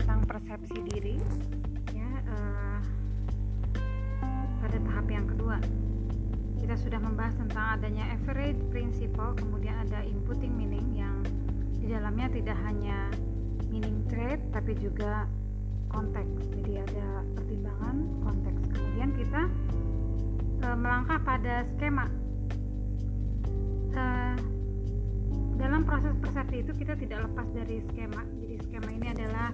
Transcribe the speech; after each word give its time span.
tentang 0.00 0.24
persepsi 0.24 0.80
diri 0.88 1.20
ya 1.92 2.10
uh, 2.32 2.80
pada 4.64 4.78
tahap 4.80 5.06
yang 5.12 5.28
kedua. 5.28 5.60
Kita 6.56 6.74
sudah 6.80 7.00
membahas 7.04 7.36
tentang 7.36 7.76
adanya 7.76 8.08
average 8.16 8.56
principle 8.72 9.36
kemudian 9.36 9.76
ada 9.84 10.00
inputting 10.08 10.56
meaning 10.56 10.96
yang 10.96 11.20
di 11.76 11.92
dalamnya 11.92 12.32
tidak 12.32 12.56
hanya 12.64 13.12
meaning 13.68 14.00
trait 14.08 14.40
tapi 14.56 14.72
juga 14.80 15.28
konteks. 15.92 16.48
Jadi 16.48 16.80
ada 16.80 17.08
pertimbangan 17.36 17.96
konteks. 18.24 18.60
Kemudian 18.72 19.10
kita 19.20 19.42
uh, 20.64 20.76
melangkah 20.80 21.20
pada 21.20 21.68
skema. 21.76 22.08
Uh, 23.90 24.38
dalam 25.60 25.84
proses 25.84 26.16
persepsi 26.24 26.64
itu 26.64 26.72
kita 26.72 26.96
tidak 26.96 27.28
lepas 27.28 27.44
dari 27.52 27.84
skema. 27.92 28.24
Jadi 28.40 28.54
skema 28.64 28.88
ini 28.96 29.06
adalah 29.12 29.52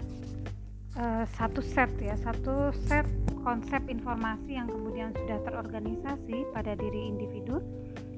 uh, 0.97 1.25
satu 1.37 1.61
set 1.61 1.93
ya 2.01 2.17
satu 2.17 2.73
set 2.89 3.07
konsep 3.45 3.85
informasi 3.87 4.59
yang 4.59 4.67
kemudian 4.67 5.15
sudah 5.15 5.39
terorganisasi 5.47 6.49
pada 6.51 6.75
diri 6.75 7.13
individu 7.13 7.63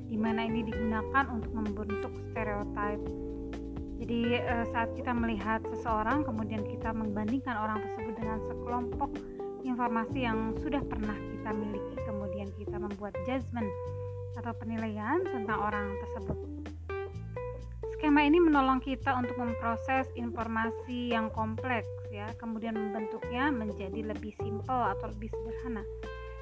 di 0.09 0.17
mana 0.17 0.49
ini 0.49 0.65
digunakan 0.65 1.29
untuk 1.29 1.53
membentuk 1.53 2.13
stereotip 2.31 3.01
jadi 3.99 4.21
uh, 4.47 4.65
saat 4.73 4.95
kita 4.95 5.11
melihat 5.13 5.61
seseorang 5.75 6.25
kemudian 6.25 6.65
kita 6.65 6.95
membandingkan 6.95 7.59
orang 7.59 7.83
tersebut 7.85 8.15
dengan 8.17 8.39
sekelompok 8.47 9.11
informasi 9.67 10.19
yang 10.25 10.55
sudah 10.63 10.81
pernah 10.87 11.19
kita 11.19 11.51
miliki 11.53 11.95
kemudian 12.07 12.49
kita 12.57 12.77
membuat 12.79 13.13
judgement 13.27 13.69
atau 14.39 14.55
penilaian 14.55 15.19
tentang 15.27 15.59
orang 15.59 15.99
tersebut. 16.07 16.39
Skema 17.99 18.23
ini 18.23 18.39
menolong 18.39 18.79
kita 18.79 19.19
untuk 19.19 19.35
memproses 19.35 20.07
informasi 20.15 21.11
yang 21.11 21.27
kompleks 21.35 21.91
ya, 22.09 22.33
kemudian 22.41 22.77
membentuknya 22.77 23.53
menjadi 23.53 24.13
lebih 24.13 24.33
simpel 24.41 24.81
atau 24.97 25.13
lebih 25.13 25.29
sederhana. 25.33 25.85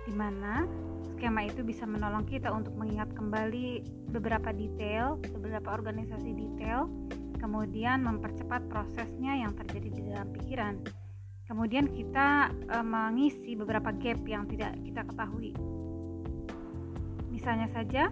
Di 0.06 0.14
mana 0.14 0.66
skema 1.14 1.48
itu 1.48 1.66
bisa 1.66 1.88
menolong 1.88 2.28
kita 2.28 2.52
untuk 2.52 2.76
mengingat 2.78 3.10
kembali 3.16 3.82
beberapa 4.14 4.54
detail, 4.54 5.18
beberapa 5.34 5.74
organisasi 5.74 6.30
detail, 6.36 6.86
kemudian 7.40 8.06
mempercepat 8.06 8.66
prosesnya 8.70 9.34
yang 9.34 9.52
terjadi 9.58 9.88
di 9.90 10.02
dalam 10.12 10.28
pikiran. 10.34 10.74
Kemudian 11.46 11.86
kita 11.86 12.50
e, 12.50 12.76
mengisi 12.82 13.54
beberapa 13.54 13.94
gap 13.94 14.18
yang 14.26 14.50
tidak 14.50 14.74
kita 14.82 15.06
ketahui. 15.06 15.54
Misalnya 17.30 17.70
saja, 17.70 18.10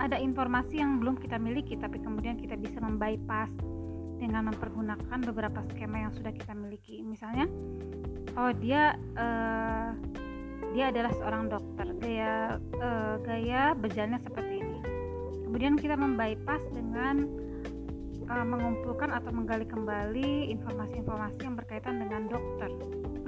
ada 0.00 0.16
informasi 0.16 0.80
yang 0.80 0.96
belum 0.96 1.20
kita 1.20 1.36
miliki 1.36 1.76
tapi 1.76 2.00
kemudian 2.00 2.40
kita 2.40 2.56
bisa 2.56 2.80
membypass 2.80 3.52
dengan 4.20 4.52
mempergunakan 4.52 5.18
beberapa 5.24 5.64
skema 5.72 6.04
yang 6.04 6.12
sudah 6.12 6.30
kita 6.30 6.52
miliki. 6.52 7.00
Misalnya 7.00 7.48
oh 8.36 8.52
dia 8.52 8.94
uh, 9.16 9.96
dia 10.76 10.92
adalah 10.92 11.10
seorang 11.16 11.50
dokter 11.50 11.86
gaya 11.98 12.60
uh, 12.78 13.16
gaya 13.24 13.72
berjalannya 13.74 14.20
seperti 14.20 14.54
ini. 14.60 14.78
Kemudian 15.48 15.74
kita 15.80 15.98
membypass 15.98 16.62
dengan 16.70 17.26
uh, 18.30 18.46
mengumpulkan 18.46 19.10
atau 19.10 19.34
menggali 19.34 19.66
kembali 19.66 20.52
informasi-informasi 20.54 21.40
yang 21.42 21.56
berkaitan 21.58 21.98
dengan 21.98 22.30
dokter 22.30 22.70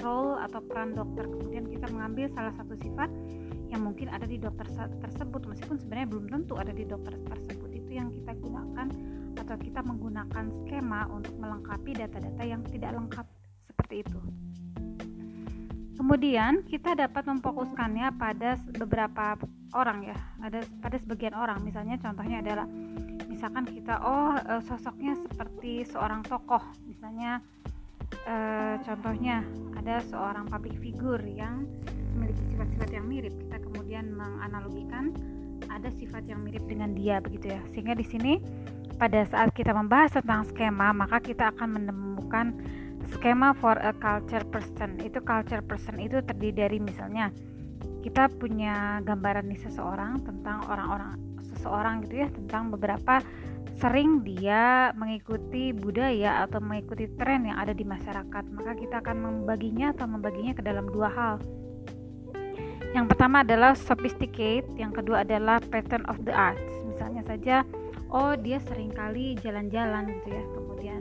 role 0.04 0.38
atau 0.38 0.60
peran 0.62 0.94
dokter. 0.94 1.26
Kemudian 1.26 1.66
kita 1.66 1.90
mengambil 1.90 2.30
salah 2.30 2.54
satu 2.54 2.78
sifat 2.78 3.10
yang 3.72 3.88
mungkin 3.88 4.12
ada 4.12 4.28
di 4.28 4.36
dokter 4.36 4.68
tersebut 5.00 5.48
meskipun 5.48 5.80
sebenarnya 5.80 6.08
belum 6.12 6.26
tentu 6.28 6.54
ada 6.60 6.70
di 6.70 6.84
dokter 6.84 7.16
tersebut. 7.26 7.70
Itu 7.72 7.90
yang 7.90 8.12
kita 8.12 8.36
gunakan 8.36 8.86
atau 9.42 9.58
kita 9.58 9.82
menggunakan 9.82 10.44
skema 10.62 11.10
untuk 11.10 11.34
melengkapi 11.36 11.98
data-data 11.98 12.42
yang 12.46 12.62
tidak 12.70 12.94
lengkap 12.94 13.26
seperti 13.66 14.06
itu. 14.06 14.18
Kemudian 16.02 16.66
kita 16.66 16.98
dapat 16.98 17.30
memfokuskannya 17.30 18.16
pada 18.18 18.58
beberapa 18.74 19.38
orang 19.76 20.10
ya 20.10 20.18
ada 20.42 20.64
pada 20.82 20.96
sebagian 20.98 21.36
orang. 21.36 21.62
Misalnya 21.62 21.94
contohnya 22.00 22.42
adalah 22.42 22.66
misalkan 23.30 23.68
kita 23.68 24.02
oh 24.02 24.34
eh, 24.34 24.62
sosoknya 24.66 25.14
seperti 25.30 25.86
seorang 25.86 26.26
tokoh. 26.26 26.62
Misalnya 26.88 27.38
eh, 28.26 28.82
contohnya 28.82 29.46
ada 29.78 30.02
seorang 30.02 30.50
public 30.50 30.74
figure 30.82 31.22
yang 31.22 31.70
memiliki 32.18 32.42
sifat-sifat 32.50 32.88
yang 32.90 33.06
mirip. 33.06 33.34
Kita 33.38 33.62
kemudian 33.62 34.10
menganalogikan 34.16 35.14
ada 35.70 35.88
sifat 35.94 36.26
yang 36.26 36.42
mirip 36.42 36.66
dengan 36.66 36.98
dia 36.98 37.22
begitu 37.22 37.52
ya. 37.52 37.60
Sehingga 37.70 37.94
di 37.94 38.04
sini 38.04 38.42
pada 39.02 39.26
saat 39.26 39.50
kita 39.50 39.74
membahas 39.74 40.14
tentang 40.14 40.46
skema 40.46 40.94
maka 40.94 41.18
kita 41.18 41.50
akan 41.50 41.74
menemukan 41.74 42.54
skema 43.10 43.50
for 43.58 43.74
a 43.82 43.90
culture 43.98 44.46
person. 44.46 44.94
Itu 45.02 45.18
culture 45.26 45.58
person 45.58 45.98
itu 45.98 46.22
terdiri 46.22 46.54
dari 46.54 46.78
misalnya 46.78 47.34
kita 48.06 48.30
punya 48.38 49.02
gambaran 49.02 49.50
nih 49.50 49.58
seseorang 49.66 50.22
tentang 50.22 50.62
orang-orang 50.70 51.18
seseorang 51.50 52.06
gitu 52.06 52.22
ya 52.22 52.28
tentang 52.30 52.70
beberapa 52.70 53.18
sering 53.82 54.22
dia 54.22 54.94
mengikuti 54.94 55.74
budaya 55.74 56.46
atau 56.46 56.62
mengikuti 56.62 57.10
tren 57.18 57.50
yang 57.50 57.58
ada 57.58 57.74
di 57.74 57.82
masyarakat. 57.82 58.44
Maka 58.54 58.78
kita 58.78 59.02
akan 59.02 59.18
membaginya 59.18 59.90
atau 59.90 60.06
membaginya 60.06 60.54
ke 60.54 60.62
dalam 60.62 60.86
dua 60.86 61.10
hal. 61.10 61.42
Yang 62.94 63.06
pertama 63.10 63.42
adalah 63.42 63.74
sophisticate, 63.74 64.68
yang 64.78 64.94
kedua 64.94 65.26
adalah 65.26 65.58
pattern 65.58 66.06
of 66.06 66.22
the 66.22 66.30
arts. 66.30 66.70
Misalnya 66.84 67.24
saja, 67.24 67.64
oh 68.12 68.36
dia 68.36 68.60
sering 68.68 68.92
kali 68.92 69.34
jalan-jalan 69.40 70.12
gitu 70.20 70.28
ya. 70.30 70.44
Kemudian 70.52 71.00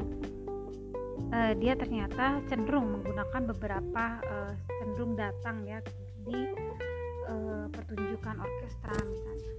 uh, 1.35 1.53
dia 1.59 1.73
ternyata 1.75 2.39
cenderung 2.47 2.87
menggunakan 2.99 3.51
beberapa 3.51 4.03
uh, 4.23 4.53
cenderung 4.81 5.19
datang 5.19 5.67
ya 5.67 5.83
di 6.23 6.39
uh, 7.27 7.67
pertunjukan 7.69 8.35
orkestra 8.39 8.95
misalnya. 9.05 9.51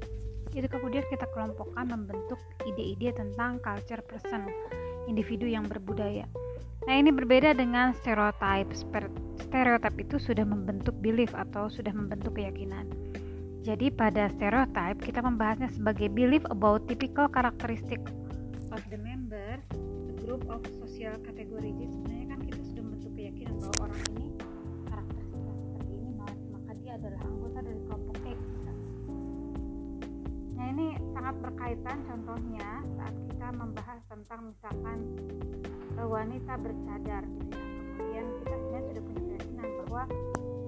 Itu 0.53 0.69
kemudian 0.69 1.05
kita 1.09 1.25
kelompokkan 1.33 1.89
membentuk 1.89 2.37
ide-ide 2.69 3.17
tentang 3.17 3.57
culture 3.65 4.05
person, 4.05 4.45
individu 5.09 5.49
yang 5.49 5.65
berbudaya. 5.65 6.29
Nah, 6.83 6.99
ini 6.99 7.15
berbeda 7.15 7.55
dengan 7.57 7.95
stereotype. 7.95 8.75
Stereotype 9.39 9.99
itu 10.03 10.17
sudah 10.19 10.43
membentuk 10.45 10.93
belief 10.99 11.33
atau 11.33 11.71
sudah 11.73 11.95
membentuk 11.95 12.37
keyakinan. 12.37 12.84
Jadi 13.62 13.95
pada 13.95 14.27
stereotype 14.34 14.99
kita 14.99 15.23
membahasnya 15.23 15.71
sebagai 15.71 16.11
belief 16.11 16.43
about 16.50 16.83
typical 16.91 17.31
characteristic 17.31 18.03
of 18.75 18.83
the 18.91 18.99
member, 18.99 19.62
group 20.27 20.43
of 20.50 20.59
social 20.83 21.15
category. 21.23 21.71
Jadi 21.78 21.95
sebenarnya 21.95 22.27
kan 22.34 22.41
kita 22.43 22.61
sudah 22.67 22.83
membentuk 22.83 23.12
keyakinan 23.15 23.55
bahwa 23.62 23.77
orang 23.87 24.03
ini 24.19 24.27
karakteristiknya 24.91 25.55
seperti 25.62 25.95
ini, 25.95 26.11
maka 26.51 26.71
dia 26.83 26.93
adalah 26.99 27.21
anggota 27.22 27.59
dari 27.62 27.81
kelompok 27.87 28.17
X. 28.27 28.41
Nah 30.59 30.67
ini 30.75 30.87
sangat 31.15 31.34
berkaitan 31.39 31.97
contohnya 32.11 32.69
saat 32.99 33.15
kita 33.31 33.47
membahas 33.55 34.01
tentang 34.11 34.41
misalkan 34.51 34.99
wanita 36.03 36.59
bercadar 36.59 37.22
gitu 37.31 37.55
ya 37.55 37.72
kemudian 37.95 38.27
kita 38.43 38.55
sebenarnya 38.59 38.84
sudah 38.91 39.03
punya 39.06 39.22
keyakinan 39.22 39.69
bahwa 39.84 40.03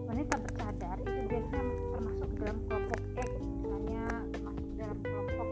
wanita 0.06 0.34
bercadar 0.46 0.96
itu 1.02 1.20
biasanya 1.26 1.74
termasuk 1.90 2.30
dalam 2.38 2.58
kelompok 2.68 2.83
kelompok 5.02 5.48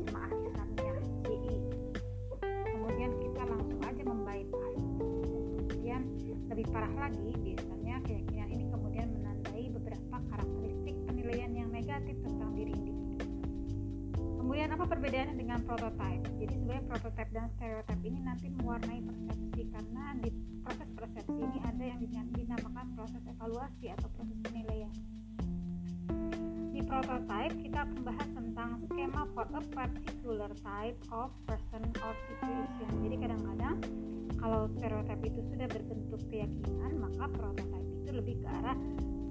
jemaah 0.00 0.32
Islamnya 0.32 0.92
DI 1.26 1.56
kemudian 2.70 3.10
kita 3.16 3.42
langsung 3.48 3.80
aja 3.84 4.02
membypass. 4.02 4.76
Kemudian 5.70 6.02
lebih 6.52 6.66
parah 6.68 6.94
lagi 7.08 7.30
biasanya 7.40 7.96
keyakinan 8.04 8.48
ini 8.52 8.64
kemudian 8.68 9.08
menandai 9.14 9.66
beberapa 9.72 10.16
karakteristik 10.28 10.96
penilaian 11.08 11.52
yang 11.54 11.68
negatif 11.72 12.16
tentang 12.20 12.50
diri 12.52 12.72
individu. 12.76 13.24
Kemudian 14.40 14.68
apa 14.74 14.84
perbedaannya 14.84 15.36
dengan 15.38 15.58
prototype 15.64 16.24
jadi 16.40 16.52
sebenarnya 16.56 16.84
prototype 16.88 17.30
dan 17.36 17.46
stereotype 17.56 18.02
ini 18.04 18.18
nanti 18.24 18.46
mewarnai 18.60 19.00
persepsi 19.04 19.62
karena 19.70 20.04
di 20.20 20.30
proses 20.64 20.88
persepsi 20.96 21.40
ini 21.40 21.58
ada 21.64 21.84
yang 21.84 22.00
dinamakan 22.36 22.86
proses 22.96 23.22
evaluasi 23.28 23.86
atau 23.92 24.08
proses 24.16 24.36
penilaian. 24.44 24.92
Di 26.72 26.80
membahas 26.80 27.39
skema 29.10 29.26
for 29.34 29.42
a 29.42 29.62
particular 29.74 30.50
type 30.62 30.98
of 31.10 31.30
person 31.46 31.82
or 31.98 32.14
situation. 32.30 32.90
Jadi 33.02 33.16
kadang-kadang 33.18 33.76
kalau 34.38 34.70
stereotype 34.78 35.22
itu 35.26 35.40
sudah 35.50 35.66
berbentuk 35.66 36.22
keyakinan 36.30 36.92
maka 37.02 37.26
prototype 37.34 37.90
itu 37.90 38.10
lebih 38.14 38.38
ke 38.38 38.46
arah 38.46 38.78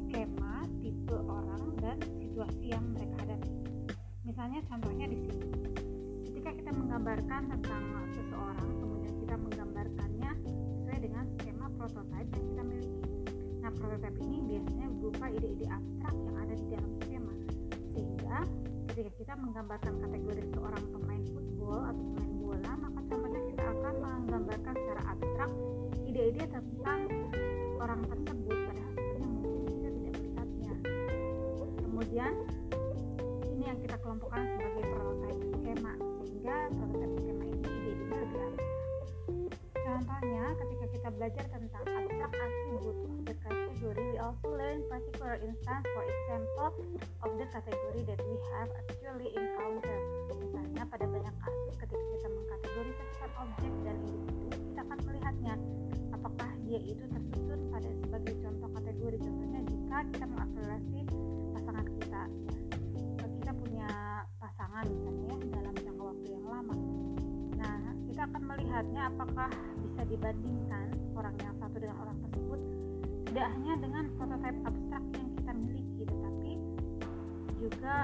skema 0.04 0.68
tipe 0.84 1.16
orang 1.16 1.64
dan 1.80 1.96
situasi 2.20 2.76
yang 2.76 2.84
mereka 2.92 3.24
hadapi. 3.24 3.52
Misalnya 4.28 4.60
contohnya 4.68 5.06
di 5.08 5.18
sini. 5.24 5.48
Ketika 6.28 6.52
kita 6.60 6.72
menggambarkan 6.76 7.42
tentang 7.48 7.84
seseorang 8.20 8.70
kemudian 8.84 9.16
kita 9.24 9.36
menggambarkannya 9.40 10.32
sesuai 10.44 10.98
dengan 11.00 11.24
skema 11.40 11.68
prototipe 11.80 12.36
yang 12.36 12.46
kita 12.52 12.64
miliki. 12.68 13.04
Nah 13.64 13.72
prototipe 13.72 14.20
ini 14.28 14.40
biasanya 14.44 14.88
berupa 15.00 15.26
ide-ide 15.32 15.68
abstrak 15.72 16.16
kita 19.20 19.36
menggambarkan 19.36 20.00
kategori 20.00 20.48
seorang 20.56 20.80
pemain 20.96 21.24
football 21.36 21.92
atau 21.92 22.04
pemain 22.16 22.34
bola 22.40 22.72
maka 22.80 23.00
contohnya 23.04 23.42
kita 23.52 23.64
akan 23.68 23.94
menggambarkan 24.00 24.74
secara 24.80 25.02
abstrak 25.12 25.52
ide 26.08 26.22
ide-ide 26.32 26.46
tentang 26.48 27.00
orang 27.84 28.00
tersebut 28.08 28.58
padahal 28.64 28.92
sebenarnya 28.96 29.28
mungkin 29.28 29.64
kita 29.68 29.90
tidak 29.92 30.14
melihatnya. 30.16 30.74
Kemudian 31.84 32.34
ini 33.44 33.64
yang 33.68 33.80
kita 33.84 33.96
kelompokkan 34.00 34.44
sebagai 34.56 34.84
prototype 34.88 35.44
skema 35.52 35.94
sehingga 36.24 36.56
prototype 36.80 37.16
skema 37.20 37.44
ini 37.44 37.60
ide-idenya 37.60 38.16
lebih 38.24 38.40
abstrak. 38.40 38.72
Contohnya 39.84 40.44
ketika 40.64 40.86
kita 40.96 41.08
belajar 41.12 41.46
tentang 41.52 41.84
abstrak 41.84 42.32
the 42.80 43.19
category 43.80 44.12
we 44.12 44.20
also 44.20 44.48
learn 44.60 44.84
particular 44.92 45.40
instance 45.40 45.88
for 45.96 46.04
example 46.04 46.76
of 47.24 47.32
the 47.40 47.48
category 47.48 48.04
that 48.04 48.20
we 48.28 48.36
have 48.52 48.68
actually 48.76 49.32
encountered 49.32 50.04
misalnya 50.36 50.84
pada 50.92 51.08
banyak 51.08 51.36
kasus 51.40 51.74
ketika 51.80 52.04
kita 52.12 52.28
mengkategorisasikan 52.28 53.32
objek 53.40 53.74
dan 53.88 53.96
individu 54.04 54.48
kita 54.52 54.82
akan 54.84 55.00
melihatnya 55.08 55.54
apakah 56.12 56.50
dia 56.68 56.80
itu 56.84 57.04
tersusun 57.08 57.60
pada 57.72 57.90
sebagai 58.04 58.34
contoh 58.44 58.70
kategori. 58.76 59.18
Contohnya 59.24 59.62
jika 59.64 59.98
kita 60.12 60.26
mengakselerasi 60.28 61.00
pasangan 61.56 61.86
kita 61.88 62.22
ya. 62.28 62.60
Kita 63.40 63.52
punya 63.56 63.90
pasangan 64.44 64.86
misalnya 64.92 65.34
ya 65.40 65.48
dalam 65.56 65.74
jangka 65.80 66.04
waktu 66.04 66.28
yang 66.28 66.46
lama. 66.52 66.76
Nah 67.56 67.80
kita 68.12 68.22
akan 68.28 68.44
melihatnya 68.44 69.02
apakah 69.08 69.50
bisa 69.80 70.02
dibandingkan 70.04 70.88
orang 71.16 71.36
yang 71.40 71.56
satu 71.64 71.76
dengan 71.80 71.98
orang 72.04 72.19
tidak 73.30 73.46
hanya 73.54 73.74
dengan 73.78 74.06
prototipe 74.18 74.60
abstrak 74.66 75.04
yang 75.14 75.30
kita 75.38 75.52
miliki 75.54 76.02
tetapi 76.02 76.52
juga 77.62 77.96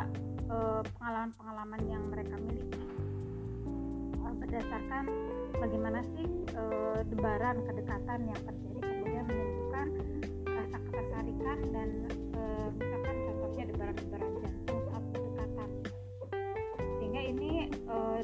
eh, 0.53 0.81
pengalaman-pengalaman 0.85 1.81
yang 1.89 2.03
mereka 2.13 2.35
miliki. 2.45 2.77
Eh, 4.21 4.33
berdasarkan 4.37 5.09
bagaimana 5.57 6.05
sih 6.13 6.27
e, 6.51 6.63
debaran 7.09 7.63
kedekatan 7.63 8.19
yang 8.27 8.39
terjadi 8.43 8.79
kemudian 8.83 9.25
menimbulkan 9.25 9.87
rasa 10.45 10.77
ketertarikan 10.83 11.57
dan 11.71 11.89
e, 12.35 12.41
misalkan 12.75 13.15
contohnya 13.25 13.63
debaran-debaran 13.71 14.31
jantung 14.43 14.79
saat 14.91 15.03
berdekatan 15.13 15.69
sehingga 16.99 17.21
ini 17.21 17.51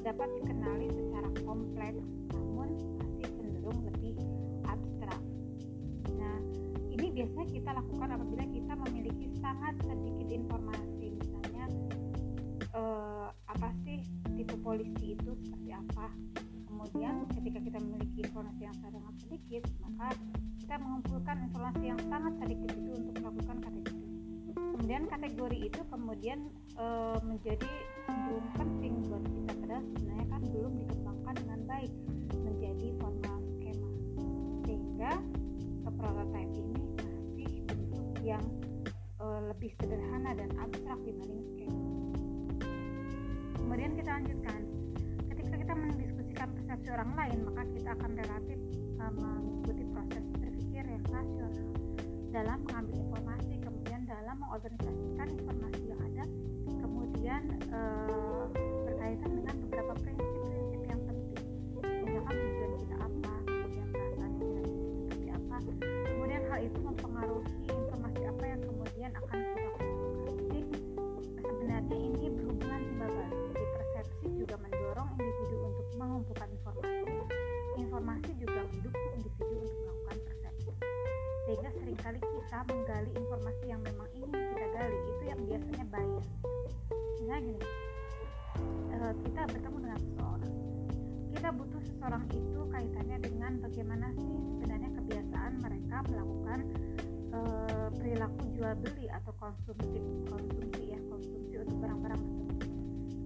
dapat 0.02 0.30
dikenali 0.42 0.88
secara 0.92 1.30
kompleks 1.48 2.04
biasanya 7.22 7.48
kita 7.54 7.70
lakukan 7.78 8.10
apabila 8.18 8.46
kita 8.50 8.74
memiliki 8.82 9.30
sangat 9.38 9.78
sedikit 9.86 10.28
informasi. 10.34 11.06
Misalnya 11.22 11.66
e, 12.74 12.82
apa 13.46 13.70
sih 13.86 14.02
tipe 14.34 14.58
polisi 14.58 15.14
itu 15.14 15.30
seperti 15.46 15.70
apa? 15.70 16.10
Kemudian 16.66 17.30
ketika 17.30 17.62
kita 17.62 17.78
memiliki 17.78 18.26
informasi 18.26 18.62
yang 18.66 18.78
sangat 18.82 19.14
sedikit 19.22 19.70
maka 19.86 20.18
kita 20.66 20.76
mengumpulkan 20.82 21.46
informasi 21.46 21.84
yang 21.94 22.02
sangat 22.10 22.34
sedikit 22.42 22.74
itu 22.74 22.90
untuk 22.90 23.16
melakukan 23.22 23.58
kategori. 23.70 24.02
Kemudian 24.58 25.04
kategori 25.06 25.60
itu 25.62 25.82
kemudian 25.94 26.40
e, 26.74 26.86
menjadi 27.22 27.70
cenderung 28.10 28.50
penting 28.58 28.94
buat 29.06 29.22
kita 29.30 29.52
padahal 29.62 29.84
sebenarnya 29.94 30.21
lebih 39.52 39.76
sederhana 39.84 40.32
dan 40.32 40.50
abstrak 40.64 41.00
dibanding 41.04 41.44
skema 41.52 41.92
kemudian 43.72 43.96
kita 43.96 44.12
lanjutkan. 44.20 44.62
Ketika 45.32 45.56
kita 45.64 45.74
mendiskusikan 45.80 46.48
persepsi 46.52 46.88
orang 46.92 47.12
lain 47.16 47.40
maka 47.48 47.64
kita 47.72 47.90
akan 47.96 48.12
relatif 48.20 48.60
uh, 49.00 49.12
mengikuti 49.16 49.84
proses 49.96 50.24
berpikir 50.36 50.84
yang 50.84 51.04
rasional 51.08 51.72
dalam 52.36 52.60
mengambil 52.68 52.96
informasi 53.00 53.54
kemudian 53.64 54.02
dalam 54.04 54.36
mengorganisasikan 54.44 55.28
informasi 55.40 55.84
yang 55.88 56.02
ada 56.04 56.24
kemudian 56.84 57.42
uh, 57.72 58.52
berkaitan 58.84 59.32
dengan 59.40 59.56
beberapa 59.64 59.94
prinsip-prinsip 60.04 60.21
gini. 87.42 87.66
Uh, 88.94 89.14
kita 89.26 89.42
bertemu 89.50 89.78
dengan 89.82 90.00
seseorang. 90.00 90.54
Kita 91.32 91.50
butuh 91.58 91.82
seseorang 91.82 92.24
itu 92.30 92.60
kaitannya 92.70 93.18
dengan 93.18 93.52
bagaimana 93.66 94.08
sih 94.14 94.38
sebenarnya 94.54 94.90
kebiasaan 94.94 95.54
mereka 95.58 95.98
melakukan 96.06 96.60
uh, 97.34 97.88
perilaku 97.98 98.42
jual 98.54 98.74
beli 98.78 99.10
atau 99.10 99.34
konsumsi 99.42 100.00
konsumsi 100.30 100.94
ya 100.94 101.00
konsumsi 101.10 101.54
untuk 101.58 101.78
barang-barang 101.82 102.22
tertentu 102.22 102.68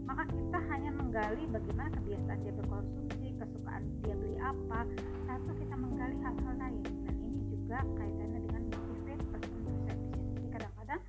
maka 0.06 0.24
kita 0.30 0.60
hanya 0.70 0.92
menggali 0.94 1.44
bagaimana 1.50 1.90
kebiasaan 1.98 2.40
dia 2.46 2.54
berkonsumsi 2.54 3.28
kesukaan 3.36 3.84
dia 4.06 4.16
beli 4.16 4.38
apa 4.38 4.86
satu 5.26 5.52
kita 5.58 5.76
menggali 5.76 6.16
hal-hal 6.22 6.56
lain. 6.62 6.82
Dan 6.86 7.16
ini 7.26 7.42
juga 7.50 7.82
kaitannya 7.98 8.40
dengan 8.46 8.64
motivate 8.70 9.24
person 9.34 9.60
perception 9.66 9.98
jadi 10.38 10.48
kadang-kadang 10.54 11.02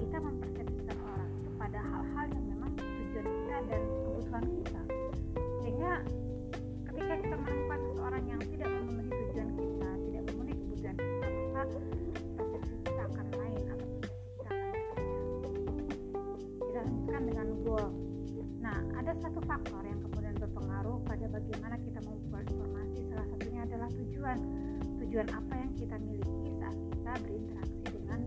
kita 0.00 0.16
mempersepsikan 0.16 0.98
orang 1.04 1.30
itu 1.38 1.50
pada 1.60 1.80
hal-hal 1.84 2.26
yang 2.32 2.47
kita 3.58 3.74
dan 3.74 3.82
kebutuhan 3.90 4.44
kita. 4.54 4.82
Sehingga 5.58 5.92
ketika 6.86 7.14
kita 7.18 7.34
menemukan 7.42 7.80
seseorang 7.90 8.24
yang 8.30 8.40
tidak 8.54 8.68
memenuhi 8.70 9.10
tujuan 9.10 9.48
kita 9.58 9.90
tidak 9.98 10.22
memenuhi 10.30 10.54
kebutuhan 10.62 10.94
kita 10.94 11.26
maka 11.50 11.78
persepsi 12.38 12.74
kita 12.86 13.02
akan 13.02 13.26
lain 13.34 13.62
atau 13.66 13.86
persepsi 13.98 14.30
kita 14.38 14.50
akan 14.54 14.70
berbeda. 14.78 15.02
Kita 16.54 16.78
lanjutkan 16.86 17.22
dengan 17.26 17.46
goal. 17.66 17.88
Nah 18.62 18.78
ada 18.94 19.12
satu 19.18 19.40
faktor 19.42 19.82
yang 19.82 20.00
kemudian 20.06 20.34
berpengaruh 20.38 20.98
pada 21.02 21.26
bagaimana 21.26 21.76
kita 21.82 21.98
mengumpulkan 22.06 22.46
informasi. 22.54 22.98
Salah 23.10 23.26
satunya 23.26 23.60
adalah 23.66 23.90
tujuan. 23.90 24.38
Tujuan 25.02 25.26
apa 25.34 25.54
yang 25.58 25.72
kita 25.74 25.96
miliki 25.98 26.50
saat 26.62 26.78
kita 26.94 27.12
berinteraksi 27.26 27.82
dengan 27.90 28.20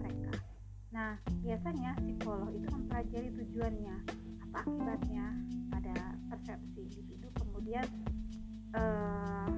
mereka? 0.00 0.32
Nah 0.96 1.12
biasanya 1.44 1.92
psikolog 2.00 2.48
itu 2.56 2.68
mempelajari 2.72 3.28
tujuannya 3.36 4.17
akibatnya 4.62 5.26
pada 5.70 5.96
persepsi 6.26 6.90
individu. 6.90 7.30
Kemudian 7.38 7.86
eh, 8.74 9.48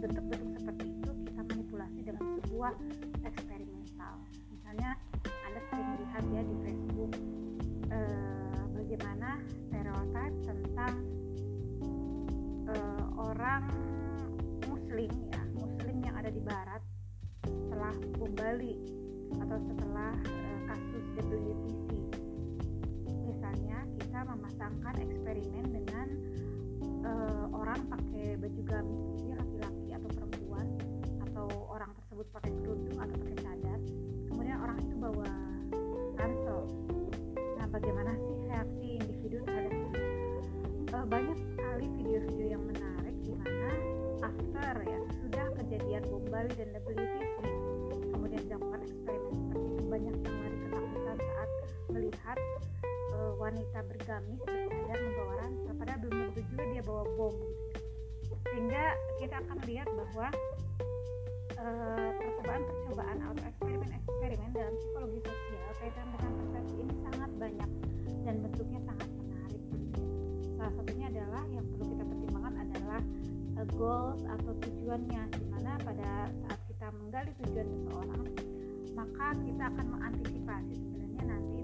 bentuk-bentuk 0.00 0.50
uh, 0.50 0.56
seperti 0.58 0.86
itu 0.96 1.10
kita 1.28 1.40
manipulasi 1.46 2.00
dengan 2.02 2.24
sebuah 2.40 2.72
eksperimental. 3.22 4.14
Misalnya 4.50 4.90
anda 5.22 5.60
sering 5.70 5.88
melihat 5.94 6.22
ya 6.34 6.42
di 6.42 6.56
Facebook 6.64 7.12
uh, 7.92 8.64
bagaimana 8.74 9.28
stereotip 9.68 10.32
tentang 10.42 10.94
uh, 12.70 13.04
orang 13.18 13.62
muslim 14.66 15.10
ya 15.30 15.42
muslim 15.54 15.96
yang 16.02 16.14
ada 16.18 16.30
di 16.32 16.42
barat 16.42 16.82
setelah 17.44 17.94
bom 18.18 18.32
atau 19.30 19.58
setelah 19.62 20.12
kasus 20.66 21.04
WTC 21.18 22.29
kita 24.00 24.24
memasangkan 24.24 24.94
eksperimen 24.96 25.64
dengan 25.76 26.08
uh, 27.04 27.46
orang 27.52 27.84
pakai 27.92 28.40
baju 28.40 28.60
gamis 28.64 29.00
ini 29.20 29.32
laki-laki 29.36 29.88
atau 29.92 30.08
perempuan 30.16 30.66
atau 31.28 31.46
orang 31.68 31.92
tersebut 32.00 32.26
pakai 32.32 32.52
kerudung 32.64 32.96
atau 32.96 33.16
pakai 33.20 33.39
uh, 53.20 53.32
wanita 53.36 53.84
bergamis 53.84 54.40
bercadar 54.40 54.96
membawa 54.96 55.32
ransel 55.44 55.74
padahal 55.76 56.00
belum 56.00 56.18
tentu 56.32 56.40
juga 56.48 56.64
dia 56.72 56.82
bawa 56.82 57.04
bom. 57.20 57.36
Sehingga 58.48 58.84
kita 59.20 59.36
akan 59.44 59.58
lihat 59.68 59.88
bahwa 59.92 60.28
percobaan-percobaan 62.16 63.20
atau 63.20 63.44
eksperimen-eksperimen 63.44 64.48
dalam 64.56 64.72
psikologi 64.80 65.20
sosial 65.28 65.72
kaitan 65.76 66.08
dengan 66.16 66.32
persepsi 66.40 66.76
ini 66.80 66.94
sangat 67.04 67.30
banyak 67.36 67.70
dan 68.24 68.34
bentuknya 68.40 68.80
sangat 68.88 69.08
menarik. 69.12 69.62
Salah 70.56 70.72
satunya 70.72 71.06
adalah 71.12 71.44
yang 71.52 71.64
perlu 71.68 71.84
kita 71.84 72.04
pertimbangkan 72.08 72.54
adalah 72.64 73.02
uh, 73.60 73.66
goals 73.76 74.22
atau 74.24 74.52
tujuannya. 74.56 75.22
Di 75.36 75.46
mana 75.52 75.72
pada 75.84 76.10
saat 76.32 76.60
kita 76.64 76.86
menggali 76.96 77.30
tujuan 77.44 77.68
seseorang 77.68 78.22
maka 78.96 79.26
kita 79.32 79.64
akan 79.64 79.86
mengantisipasi 79.96 80.74
sebenarnya 80.76 81.22
nanti 81.24 81.59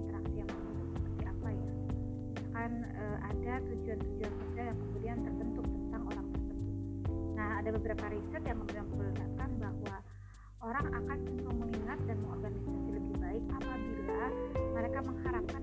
akan 2.57 2.89
e, 2.89 3.05
ada 3.21 3.61
tujuan-tujuan 3.69 4.33
sosial 4.33 4.65
yang 4.73 4.79
kemudian 4.81 5.17
terbentuk 5.29 5.67
tentang 5.69 6.03
orang 6.09 6.27
tersebut. 6.33 6.57
Nah 7.37 7.49
ada 7.61 7.69
beberapa 7.69 8.05
riset 8.09 8.43
yang 8.49 8.59
memperlihatkan 8.65 9.51
bahwa 9.61 9.97
orang 10.65 10.87
akan 10.89 11.19
cenderung 11.21 11.59
mengingat 11.61 12.01
dan 12.09 12.17
mengorganisasi 12.25 12.89
lebih 12.97 13.15
baik 13.21 13.45
apabila 13.53 14.25
mereka 14.73 14.99
mengharapkan 15.05 15.63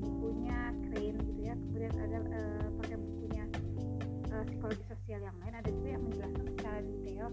bukunya 0.00 0.58
Crane 0.88 1.18
gitu 1.24 1.40
ya. 1.42 1.54
Kemudian 1.56 1.92
ada 1.96 2.18
uh, 2.22 2.68
pakai 2.80 2.96
bukunya 2.96 3.44
uh, 4.32 4.44
psikologi 4.46 4.84
sosial 4.88 5.20
yang 5.24 5.36
lain. 5.42 5.54
Ada 5.56 5.70
juga 5.72 5.88
yang 5.96 6.02
menjelaskan 6.04 6.44
secara 6.56 6.78
detail 6.84 7.26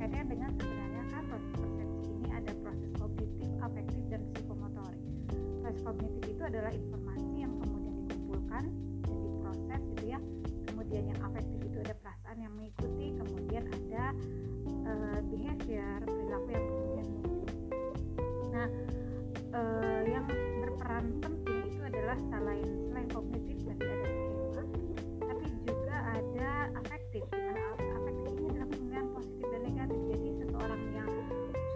kaitannya 0.00 0.24
dengan 0.32 0.50
sebenarnya 0.56 1.02
kan 1.12 1.22
proses 1.28 1.52
persepsi 1.54 2.08
ini 2.10 2.28
ada 2.32 2.52
proses 2.64 2.90
kognitif, 2.96 3.48
afektif 3.60 4.02
dan 4.08 4.20
psikomotorik. 4.32 5.02
Proses 5.60 5.80
kognitif 5.84 6.22
itu 6.26 6.42
adalah 6.42 6.72
informasi 6.72 7.32
yang 7.36 7.52
kemudian 7.60 7.94
dikumpulkan 8.08 8.64
dan 9.04 9.16
diproses 9.22 9.80
gitu 9.96 10.04
ya. 10.08 10.18
Kemudian 10.70 11.02
yang 11.12 11.20
afektif 11.22 11.58
itu 11.62 11.76
ada 11.84 11.94
perasaan 12.00 12.36
yang 12.40 12.52
mengikuti 12.56 13.06
kemudian 13.14 13.64
ada 13.68 14.04
uh, 14.88 15.20
behavior 15.28 15.98
perilaku 16.08 16.48
yang 16.50 16.64
kemudian 16.66 17.06
muncul. 17.20 17.48
Nah 18.50 18.68
uh, 19.54 20.02
yang 20.06 20.24
berperan 20.62 21.04
penting 21.20 21.39
adalah 22.10 22.26
selain 22.26 22.66
selain 22.90 23.08
kognitif 23.14 23.54
tadi 23.62 23.86
ada 23.86 24.08
skema 24.10 24.62
tapi 25.30 25.46
juga 25.62 25.96
ada 26.10 26.50
afektif. 26.82 27.22
Afektif 27.78 28.32
ini 28.34 28.46
adalah 28.50 28.66
pemilihan 28.66 29.06
positif 29.14 29.46
dan 29.46 29.60
negatif. 29.62 30.00
Jadi 30.10 30.28
seseorang 30.42 30.82
yang 30.90 31.10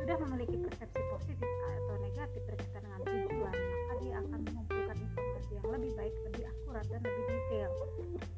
sudah 0.03 0.17
memiliki 0.27 0.57
persepsi 0.59 1.01
positif 1.15 1.47
atau 1.47 1.95
negatif 2.03 2.41
berkaitan 2.51 2.83
dengan 2.83 3.01
tujuan 3.07 3.55
maka 3.55 3.95
dia 4.03 4.15
akan 4.27 4.39
mengumpulkan 4.43 4.97
informasi 5.07 5.51
yang 5.55 5.67
lebih 5.71 5.93
baik 5.95 6.15
lebih 6.27 6.45
akurat 6.51 6.85
dan 6.91 7.01
lebih 7.07 7.25
detail. 7.31 7.71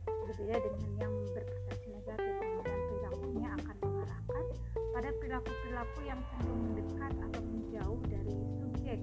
Berbeda 0.05 0.57
dengan 0.69 0.91
yang 1.01 1.13
berpersepsi 1.33 1.89
negatif 1.97 2.33
kemudian 2.45 2.81
perilakunya 2.93 3.49
akan 3.57 3.77
mengarahkan 3.81 4.45
pada 4.93 5.09
perilaku-perilaku 5.17 5.99
yang 6.05 6.21
cenderung 6.29 6.61
mendekat 6.61 7.13
atau 7.25 7.41
menjauh 7.41 8.01
dari 8.05 8.37
subjek. 8.61 9.01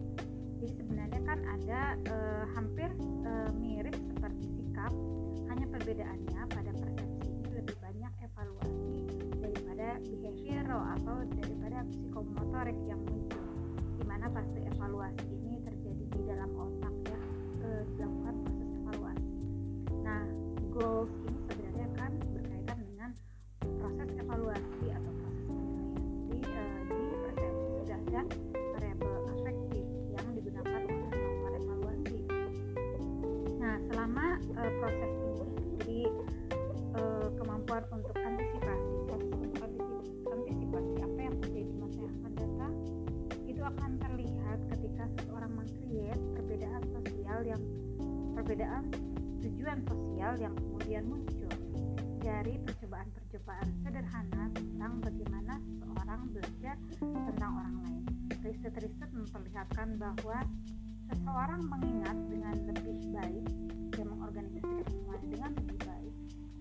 Jadi 0.62 0.80
sebenarnya 0.80 1.20
kan 1.28 1.40
ada 1.44 1.82
e, 2.08 2.33
psikomotorik 12.64 12.88
yang 12.88 13.02
muncul 13.04 13.44
di 14.00 14.04
mana 14.08 14.26
fase 14.32 14.60
evaluasi 14.72 15.28
ini 15.36 15.60
terjadi 15.68 16.06
di 16.16 16.22
dalam 16.24 16.48
otak 16.56 16.96
ya 17.12 17.20
e, 17.60 17.68
dilakukan 17.92 18.36
proses 18.40 18.70
evaluasi. 18.80 19.36
Nah 20.00 20.24
goals 20.72 21.12
ini 21.28 21.40
sebenarnya 21.44 21.88
kan 22.00 22.12
berkaitan 22.32 22.80
dengan 22.88 23.10
proses 23.60 24.10
evaluasi 24.16 24.86
atau 24.96 25.12
proses 25.12 25.44
penilaian. 25.44 25.92
Jadi 26.24 26.40
e, 26.40 26.64
di 26.88 27.04
persepsi 27.20 27.68
sudah 27.84 27.98
ada 28.00 28.22
variabel 28.48 29.14
afektif 29.28 29.86
yang 30.16 30.28
digunakan 30.32 30.80
untuk 30.88 31.12
melakukan 31.12 31.54
evaluasi. 31.60 32.18
Nah 33.60 33.76
selama 33.92 34.26
e, 34.40 34.62
proses 34.80 35.12
ini 35.20 35.44
jadi 35.76 36.02
e, 36.96 37.02
kemampuan 37.44 37.84
untuk 37.92 38.16
antisipasi 38.24 38.63
perbedaan 48.54 48.86
tujuan 49.42 49.82
sosial 49.82 50.38
yang 50.38 50.54
kemudian 50.54 51.10
muncul 51.10 51.50
dari 52.22 52.62
percobaan-percobaan 52.62 53.66
sederhana 53.82 54.46
tentang 54.54 55.02
bagaimana 55.02 55.58
seseorang 55.58 56.22
belajar 56.30 56.78
tentang 57.02 57.52
orang 57.58 57.76
lain. 57.82 58.04
Riset-riset 58.46 59.10
memperlihatkan 59.10 59.98
bahwa 59.98 60.46
seseorang 61.10 61.66
mengingat 61.66 62.14
dengan 62.30 62.56
lebih 62.70 62.98
baik 63.10 63.46
dan 63.90 64.06
mengorganisasikan 64.14 64.86
semuanya 64.86 65.28
dengan 65.34 65.52
lebih 65.58 65.80
baik 65.90 66.14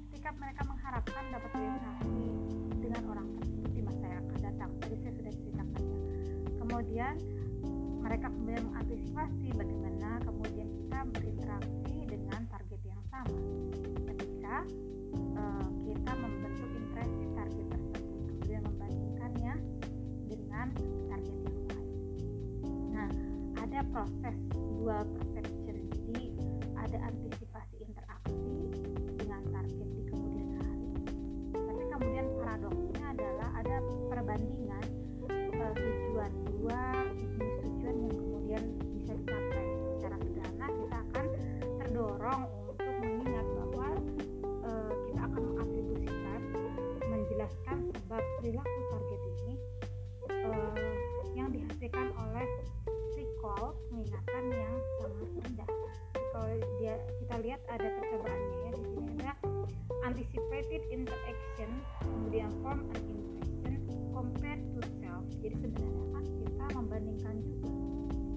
ketika 0.09 0.31
mereka 0.41 0.63
mengharapkan 0.65 1.25
dapat 1.29 1.51
berinteraksi 1.53 2.25
dengan 2.81 3.03
orang 3.13 3.27
tersebut 3.37 3.69
di 3.77 3.83
masa 3.85 4.05
yang 4.09 4.25
akan 4.25 4.41
datang. 4.41 4.71
Tadi 4.81 4.97
saya 4.97 5.13
sudah 5.13 5.33
ceritakannya. 5.37 5.97
Kemudian 6.57 7.15
mereka 8.01 8.27
kemudian 8.33 8.65
mengantisipasi 8.65 9.47
bagaimana 9.53 9.72
proses 23.93 24.39
perception 24.85 25.32
dia 56.83 56.99
kita 57.23 57.35
lihat 57.47 57.63
ada 57.71 57.87
percobaannya 57.95 58.59
ya 58.67 58.71
di 58.75 58.85
sini. 58.91 59.11
Ada 59.23 59.33
anticipated 60.03 60.83
interaction 60.91 61.71
kemudian 62.03 62.51
form 62.59 62.91
an 62.91 63.03
impression 63.07 63.79
compared 64.11 64.59
to 64.75 64.83
self. 64.99 65.23
Jadi 65.39 65.63
sebenarnya 65.63 66.05
kan 66.11 66.25
kita 66.27 66.65
membandingkan 66.75 67.35
juga. 67.39 67.71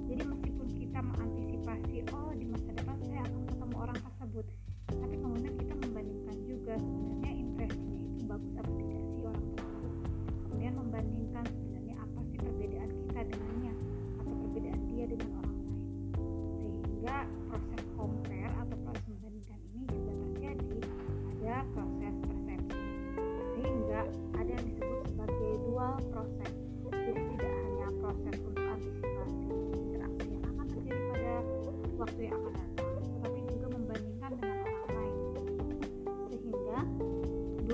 Jadi 0.06 0.24
meskipun 0.30 0.68
kita 0.78 1.00
mengantisipasi 1.02 1.96
oh 2.14 2.32
di 2.38 2.46
masa 2.46 2.70
depan 2.78 2.98
saya 3.10 3.22
akan 3.26 3.42
ketemu 3.50 3.76
orang 3.82 3.98
tersebut 3.98 4.46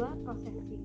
sehingga 0.02 0.62
dua 0.66 0.81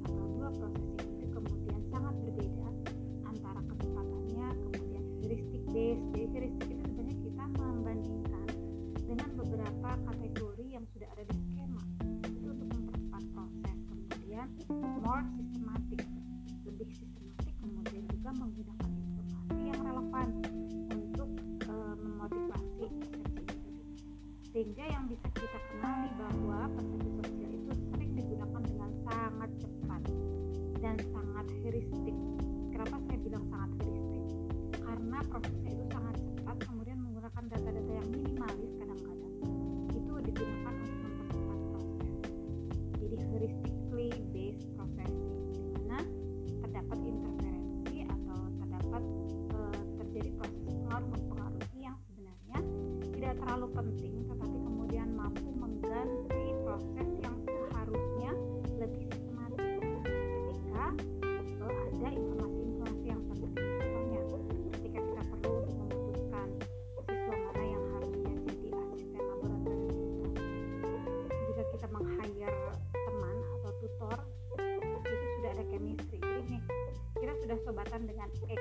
sobatan 77.65 78.05
dengan 78.05 78.29
X. 78.45 78.61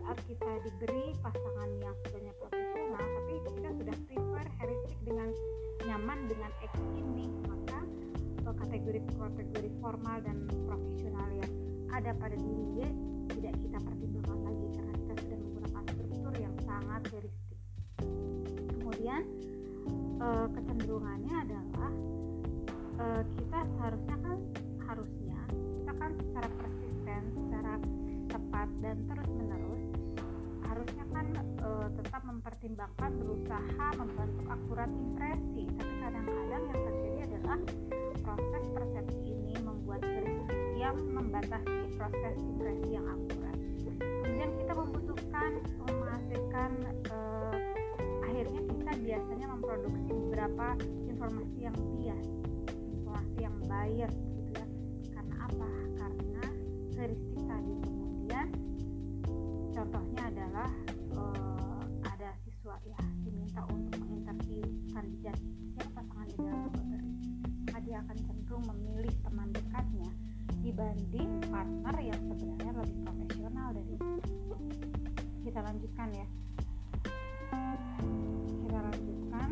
Saat 0.00 0.18
kita 0.24 0.50
diberi 0.64 1.12
pasangan 1.20 1.70
yang 1.82 1.94
sebenarnya 2.06 2.34
profesional 2.40 3.04
tapi 3.04 3.34
kita 3.52 3.68
sudah 3.76 3.96
prefer 4.06 4.44
heuristik 4.62 4.98
dengan 5.04 5.28
nyaman 5.84 6.18
dengan 6.30 6.50
X 6.64 6.72
ini. 6.96 7.26
Maka 7.44 7.78
eh, 8.46 8.54
kategori-kategori 8.54 9.70
formal 9.82 10.16
dan 10.24 10.36
profesional 10.64 11.28
yang 11.34 11.52
ada 11.90 12.14
pada 12.16 12.36
diri 12.38 12.64
Y 12.78 12.80
tidak 13.34 13.54
kita 13.60 13.78
pertimbangkan 13.82 14.38
lagi 14.46 14.66
karena 14.74 14.94
kita 14.94 15.14
sudah 15.26 15.38
menggunakan 15.38 15.84
struktur 15.90 16.34
yang 16.38 16.54
sangat 16.64 17.02
heuristik. 17.12 17.58
Kemudian 18.78 19.22
eh, 20.20 20.46
kecenderungannya 20.54 21.34
adalah 21.48 21.90
eh, 23.02 23.22
kita 23.34 23.58
seharusnya 23.76 24.19
tepat 28.60 28.76
dan 28.84 28.98
terus 29.08 29.30
menerus 29.40 29.84
harusnya 30.68 31.04
kan 31.16 31.26
e, 31.64 31.68
tetap 31.96 32.22
mempertimbangkan 32.28 33.10
berusaha 33.16 33.86
membentuk 33.96 34.46
akurat 34.52 34.90
impresi. 34.92 35.64
Tapi 35.80 35.94
kadang-kadang 36.04 36.62
yang 36.68 36.82
terjadi 36.84 37.18
adalah 37.24 37.58
proses 38.20 38.64
persepsi 38.76 39.32
ini 39.32 39.56
membuat 39.64 40.04
heuristik 40.04 40.60
yang 40.76 40.92
membatasi 40.92 41.88
proses 41.96 42.36
impresi 42.36 43.00
yang 43.00 43.08
akurat. 43.08 43.56
Kemudian 43.96 44.52
kita 44.60 44.72
membutuhkan 44.76 45.50
menghasilkan 45.80 46.70
e, 47.08 47.18
akhirnya 48.28 48.60
kita 48.60 48.92
biasanya 49.00 49.46
memproduksi 49.56 50.10
beberapa 50.12 50.76
informasi 51.08 51.58
yang 51.64 51.76
bias 51.96 52.28
informasi 52.92 53.38
yang 53.40 53.56
bias 53.64 54.12
gitu 54.36 54.50
ya. 54.52 54.66
Karena 55.16 55.34
apa? 55.48 55.70
Karena 55.96 56.44
heuristik 57.00 57.40
tadi 57.48 57.99
contohnya 59.80 60.28
adalah 60.28 60.68
uh, 61.16 61.80
ada 62.04 62.36
siswa 62.44 62.76
ya 62.84 63.00
diminta 63.24 63.64
untuk 63.72 63.96
menginterview 64.04 64.60
kandidat. 64.92 65.40
Siapa 65.72 65.88
pasangan 65.96 66.28
ideal 66.28 66.68
maka 67.64 67.78
dia 67.80 67.96
akan 68.04 68.16
cenderung 68.28 68.64
memilih 68.68 69.14
teman 69.24 69.48
dekatnya 69.56 70.12
dibanding 70.60 71.40
partner 71.48 71.96
yang 71.96 72.20
sebenarnya 72.28 72.72
lebih 72.76 72.98
profesional 73.08 73.68
dari 73.72 73.94
kita 75.48 75.60
lanjutkan 75.64 76.08
ya. 76.12 76.26
Kita 78.60 78.78
lanjutkan. 78.84 79.48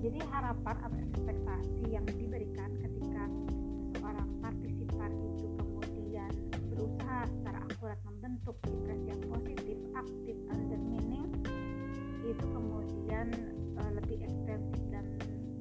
Jadi 0.00 0.18
harapan 0.32 0.76
atau 0.80 0.98
ekspektasi 1.12 1.84
yang 1.92 2.08
diberikan 2.08 2.29
akurat 8.30 8.54
membentuk 8.54 8.56
impresi 8.70 9.06
yang 9.10 9.22
positif, 9.26 9.78
aktif, 9.98 10.36
under 10.54 10.78
meaning 10.78 11.26
itu 12.22 12.44
kemudian 12.54 13.26
e, 13.74 13.82
lebih 13.98 14.22
ekstensif 14.22 14.78
dan 14.94 15.02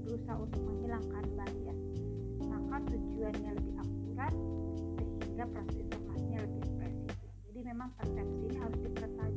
berusaha 0.06 0.38
untuk 0.38 0.62
menghilangkan 0.70 1.26
bias 1.34 1.80
maka 2.46 2.78
tujuannya 2.94 3.52
lebih 3.58 3.74
akurat 3.82 4.34
sehingga 5.18 5.46
proses 5.50 5.82
informasinya 5.82 6.40
lebih 6.46 6.64
spesifik. 6.70 7.32
Jadi 7.50 7.60
memang 7.66 7.90
persepsi 7.98 8.38
ini 8.46 8.58
harus 8.62 8.80
dipertajam 8.86 9.29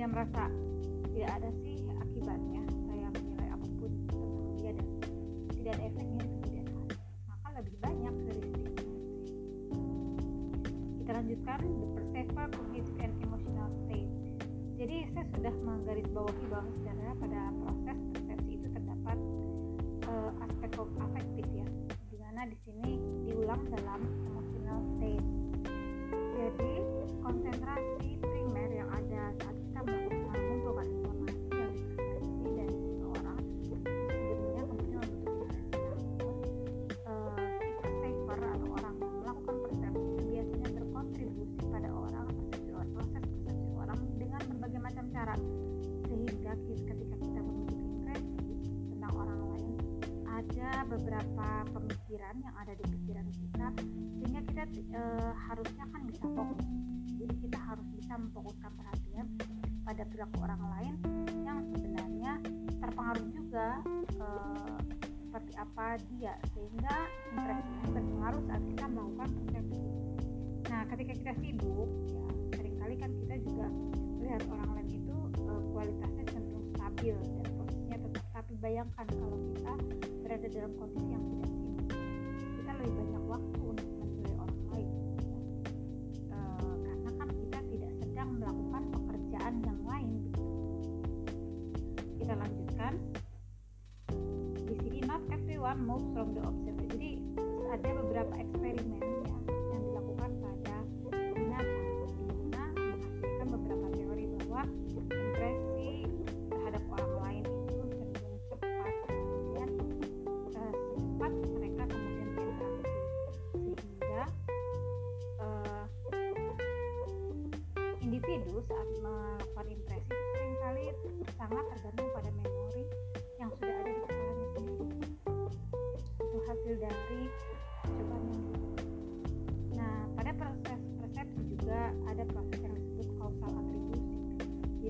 dia 0.00 0.08
merasa 0.08 0.48
tidak 1.12 1.28
ada 1.28 1.50
sih 1.60 1.76
akibatnya 1.92 2.64
saya 2.88 3.06
menilai 3.20 3.48
apa 3.52 3.66
pun 3.68 3.92
tentang 4.08 4.32
dia 4.56 4.72
dan 4.72 4.88
tidak 5.52 5.72
ada 5.76 5.84
efeknya 5.92 6.20
di 6.24 6.28
kemudian 6.40 6.66
hari 6.72 6.96
maka 7.28 7.48
lebih 7.60 7.76
banyak 7.84 8.14
heuristiknya 8.24 8.84
kita 10.96 11.10
lanjutkan 11.20 11.60
the 11.60 11.86
perceiver 11.92 12.46
cognitive 12.48 12.96
and 12.96 13.12
emotional 13.20 13.68
state. 13.84 14.12
Jadi 14.80 14.96
saya 15.12 15.26
sudah 15.36 15.54
menggarisbawahi 15.68 16.44
bahwa 16.48 16.70
sebenarnya 16.80 17.14
pada 17.20 17.40
proses 17.60 17.98
persepsi 18.16 18.50
itu 18.56 18.66
terdapat 18.72 19.18
uh, 20.08 20.32
aspek 20.48 20.70
afektif 20.80 21.44
ya 21.52 21.66
di 22.08 22.16
mana 22.16 22.48
di 22.48 22.56
sini 22.64 22.96
diulang 23.28 23.68
dalam 23.68 24.00
emotional 24.32 24.80
state. 24.96 25.26
Jadi 26.40 26.72
konsentrasi 27.20 28.19
cara 45.20 45.36
sehingga 46.08 46.56
ketika 46.64 47.16
kita 47.20 47.40
memiliki 47.44 47.84
impresi 47.92 48.56
tentang 48.88 49.12
orang 49.20 49.40
lain 49.52 49.72
ada 50.32 50.70
beberapa 50.88 51.48
pemikiran 51.76 52.40
yang 52.40 52.54
ada 52.56 52.72
di 52.72 52.84
pikiran 52.88 53.28
kita 53.28 53.66
sehingga 54.16 54.40
kita 54.48 54.62
e, 54.96 55.02
harusnya 55.44 55.84
kan 55.92 56.00
bisa 56.08 56.24
fokus. 56.24 56.64
Jadi 57.20 57.34
kita 57.36 57.58
harus 57.60 57.84
bisa 57.92 58.16
memfokuskan 58.16 58.72
perhatian 58.80 59.28
pada 59.84 60.08
perilaku 60.08 60.36
orang 60.40 60.62
lain 60.72 60.94
yang 61.44 61.68
sebenarnya 61.68 62.32
terpengaruh 62.80 63.26
juga 63.28 63.68
e, 64.16 64.26
seperti 65.04 65.52
apa 65.60 66.00
dia 66.16 66.32
sehingga 66.56 66.96
impresi 67.28 67.72
ini 67.76 67.88
berpengaruh 67.92 68.42
saat 68.48 68.62
kita 68.72 68.84
melakukan 68.88 69.28
persepsi. 69.36 69.84
Nah 70.72 70.80
ketika 70.88 71.12
kita 71.12 71.32
sibuk 71.44 71.88
ya 72.08 72.24
sering 72.56 72.74
kali 72.80 72.94
kan 72.96 73.12
kita 73.20 73.36
juga 73.44 73.68
melihat 74.30 74.46
orang 74.52 74.70
lain 74.78 74.88
itu 74.94 75.09
e, 75.50 75.52
kualitasnya 75.74 76.24
cenderung 76.30 76.66
stabil 76.78 77.16
dan 77.18 77.50
posisinya 77.58 77.98
tetap 78.06 78.24
tapi 78.30 78.54
bayangkan 78.62 79.06
kalau 79.10 79.38
kita 79.50 79.74
berada 80.22 80.46
dalam 80.46 80.72
kondisi 80.78 81.08
yang 81.10 81.24
tidak 81.26 81.50
sibuk. 81.50 81.88
Kita 82.54 82.70
lebih 82.78 82.94
banyak 82.94 83.24
waktu 83.26 83.62
untuk 83.66 83.88
menilai 83.98 84.34
orang 84.38 84.62
lain. 84.70 84.88
E, 86.30 86.38
karena 86.86 87.10
kan 87.18 87.28
kita 87.34 87.58
tidak 87.66 87.92
sedang 87.98 88.28
melakukan 88.38 88.82
pekerjaan 88.94 89.54
yang 89.66 89.80
lain 89.82 90.10
kita 92.20 92.46
lanjutkan. 92.46 92.94
Di 94.70 94.74
sini 94.86 95.02
not 95.02 95.18
everyone 95.34 95.82
moves 95.82 96.06
from 96.14 96.30
the 96.38 96.42
observer. 96.46 96.86
Jadi 96.94 97.18
ada 97.74 97.90
beberapa 97.90 98.34
eksperimen 98.38 99.19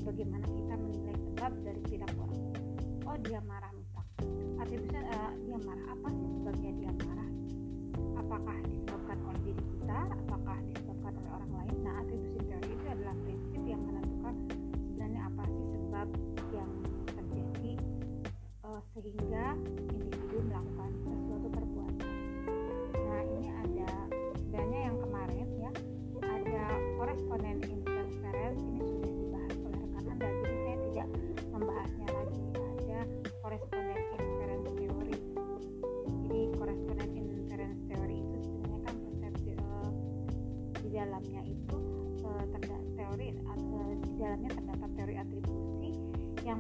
bagaimana 0.05 0.47
kita 0.49 0.75
menilai 0.77 1.17
sebab 1.31 1.53
dari 1.65 1.81
perilaku 1.87 2.21
orang 2.25 2.41
oh 3.11 3.17
dia 3.27 3.41
marah 3.43 3.73
misal. 3.75 4.05
Atribusi 4.63 4.95
uh, 4.95 5.33
dia 5.43 5.59
marah 5.67 5.87
apa 5.91 6.09
sih 6.15 6.29
sebabnya 6.39 6.71
dia 6.79 6.93
marah? 7.03 7.31
Apakah 8.23 8.57
disebabkan 8.71 9.19
oleh 9.27 9.41
diri 9.51 9.63
kita? 9.67 10.01
Apakah 10.27 10.57
disebabkan 10.71 11.13
oleh 11.19 11.31
orang 11.35 11.53
lain? 11.59 11.77
Nah 11.83 11.95
atribusi 12.07 12.39
teori 12.47 12.71
itu 12.71 12.87
adalah 12.87 13.15
prinsip 13.27 13.63
yang 13.67 13.83
menentukan 13.83 14.35
sebenarnya 14.79 15.21
apa 15.27 15.45
sih 15.51 15.67
sebab 15.75 16.09
yang 16.55 16.71
terjadi 17.11 17.73
uh, 18.63 18.81
sehingga 18.95 19.45
individu 19.91 20.20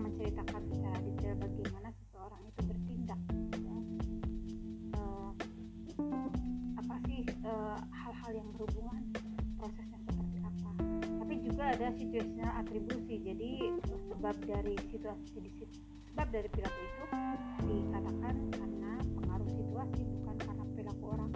menceritakan 0.00 0.62
secara 0.72 0.98
detail 1.04 1.34
bagaimana 1.36 1.88
seseorang 1.92 2.42
itu 2.48 2.60
bertindak 2.64 3.20
ya. 3.60 3.78
uh, 4.96 5.30
apa 6.80 6.94
sih 7.04 7.20
hal-hal 7.92 8.32
uh, 8.32 8.36
yang 8.36 8.48
berhubungan 8.56 9.02
prosesnya 9.60 10.00
seperti 10.08 10.38
apa 10.40 10.70
tapi 11.20 11.34
juga 11.44 11.64
ada 11.76 11.88
situational 12.00 12.52
atribusi 12.64 13.14
jadi 13.20 13.50
sebab 13.84 14.36
dari 14.48 14.74
situasi 14.88 15.36
di 15.44 15.50
sebab 16.10 16.26
dari 16.32 16.48
perilaku 16.48 16.80
itu 16.80 17.04
dikatakan 17.68 18.34
karena 18.56 18.92
pengaruh 19.20 19.50
situasi 19.52 20.00
bukan 20.04 20.36
karena 20.40 20.64
perilaku 20.74 21.04
orang 21.12 21.30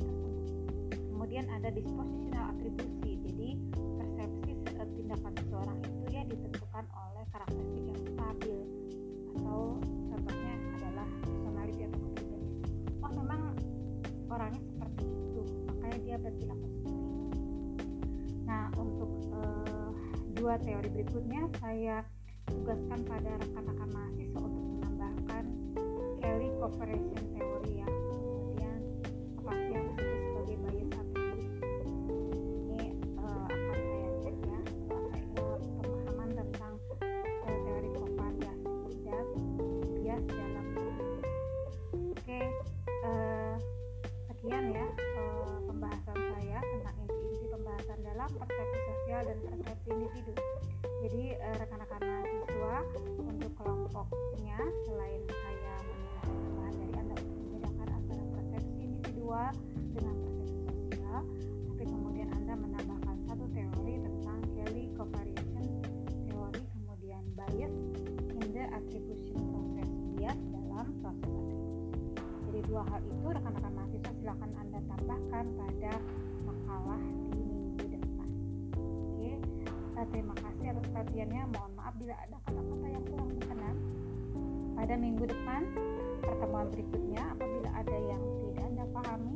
kemudian 1.13 1.47
ada 1.53 1.69
dispositional 1.73 2.45
atribusi 2.53 2.64
dua 20.55 20.71
teori 20.71 20.87
berikutnya 20.87 21.51
saya 21.59 22.07
tugaskan 22.47 23.03
pada 23.11 23.43
rekan-rekan 23.43 23.91
mahasiswa 23.91 24.39
untuk 24.39 24.65
menambahkan 24.71 25.45
Kelly 26.23 26.51
Cooperation 26.63 27.23
Theory 27.35 27.83
ya 27.83 27.89
kemudian 27.91 28.79
apa 29.43 29.55
yang 29.75 29.84
persepsi 49.45 49.89
individu 49.93 50.33
jadi 51.05 51.37
rekan-rekan 51.61 52.01
mahasiswa 52.01 52.77
untuk 53.29 53.53
kelompoknya 53.61 54.59
selain 54.89 55.23
saya 55.29 55.75
tambahan 56.25 56.75
dari 56.81 56.95
anda 56.97 57.15
untuk 57.21 57.37
membedakan 57.45 57.89
antara 57.93 58.25
persepsi 58.33 58.81
individual 58.81 59.51
dengan 59.93 60.15
persepsi 60.25 60.59
sosial 60.65 61.21
tapi 61.69 61.85
kemudian 61.85 62.29
anda 62.33 62.55
menambahkan 62.57 63.17
satu 63.29 63.45
teori 63.53 63.95
tentang 64.01 64.39
Kelly 64.57 64.85
covariation 64.97 65.67
teori 66.25 66.63
kemudian 66.73 67.23
bias 67.37 67.75
in 68.33 68.47
the 68.57 68.65
attribution 68.73 69.39
process 69.53 69.91
bias 70.17 70.41
dalam 70.49 70.87
proses 71.05 71.29
atribusi 71.29 71.93
jadi 72.49 72.61
dua 72.65 72.83
hal 72.89 73.01
itu 73.05 73.27
rekan-rekan 73.29 73.73
mahasiswa 73.77 74.13
silakan 74.25 74.51
anda 74.57 74.79
tambahkan 74.89 75.45
pada 75.59 75.95
makalah 76.49 77.03
terima 80.13 80.35
kasih 80.37 80.67
atas 80.75 80.87
perhatiannya. 80.93 81.43
Mohon 81.55 81.73
maaf 81.79 81.95
bila 81.97 82.15
ada 82.19 82.37
kata-kata 82.45 82.87
yang 82.91 83.05
kurang 83.09 83.29
berkenan 83.33 83.77
pada 84.75 84.95
minggu 84.99 85.25
depan 85.31 85.63
pertemuan 86.21 86.67
berikutnya 86.73 87.23
apabila 87.33 87.71
ada 87.73 87.97
yang 87.97 88.23
tidak 88.43 88.65
anda 88.65 88.85
pahami 88.91 89.35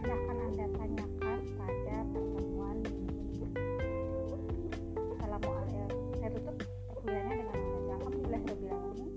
silahkan 0.00 0.36
anda 0.40 0.66
tanyakan 0.74 1.38
pada 1.58 1.96
pertemuan 2.10 2.76
minggu 2.80 3.46
Assalamualaikum. 5.18 5.88
Saya 6.16 6.30
tutup 6.32 6.56
perkuliahannya 6.90 7.34
dengan 7.44 7.56
membaca 7.60 7.92
Alhamdulillahirrahmanirrahim 8.00 9.08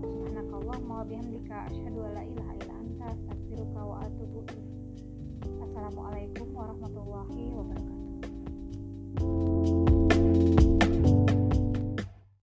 Subhanakallah 0.00 0.78
wa 0.86 1.04
bihamdika 1.04 1.56
asyhadu 1.66 1.98
an 2.06 2.10
la 2.14 2.22
ilaha 2.24 2.52
illa 2.62 2.74
anta 2.78 3.04
astaghfiruka 3.10 3.80
wa 3.82 3.96
Assalamualaikum 5.58 6.37